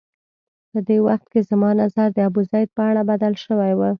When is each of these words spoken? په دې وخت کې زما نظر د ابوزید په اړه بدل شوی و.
په 0.71 0.79
دې 0.87 0.97
وخت 1.07 1.27
کې 1.33 1.41
زما 1.49 1.69
نظر 1.81 2.07
د 2.13 2.17
ابوزید 2.27 2.67
په 2.77 2.81
اړه 2.89 3.01
بدل 3.11 3.33
شوی 3.43 3.71
و. 3.75 3.81